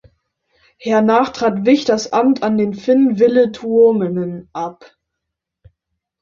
[0.79, 4.97] Hernach trat Wich das Amt an den Finnen Ville Tuominen ab.